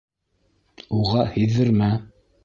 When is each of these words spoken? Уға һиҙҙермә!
Уға 0.99 1.25
һиҙҙермә! 1.35 1.91